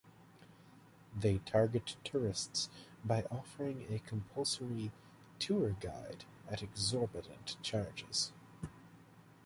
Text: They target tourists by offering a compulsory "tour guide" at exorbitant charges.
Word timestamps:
They 1.15 1.37
target 1.45 1.95
tourists 2.03 2.71
by 3.05 3.21
offering 3.29 3.85
a 3.93 3.99
compulsory 3.99 4.91
"tour 5.37 5.75
guide" 5.79 6.25
at 6.49 6.63
exorbitant 6.63 7.57
charges. 7.61 8.31